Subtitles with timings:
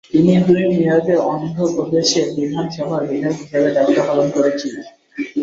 [0.11, 4.85] তিনি দুই মেয়াদে অন্ধ্র প্রদেশ বিধানসভার বিধায়ক হিসেবে দায়িত্ব পালন করেছিলেন।